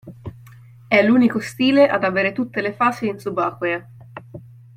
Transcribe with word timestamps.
È 0.87 1.03
l'unico 1.03 1.39
stile 1.39 1.85
ad 1.87 2.03
avere 2.03 2.31
tutte 2.31 2.61
le 2.61 2.73
fasi 2.73 3.05
in 3.05 3.19
subacquea. 3.19 3.87